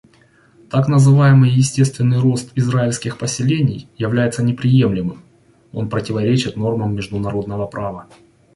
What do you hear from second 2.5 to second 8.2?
израильских поселений является неприемлемым; он противоречит нормам международного права.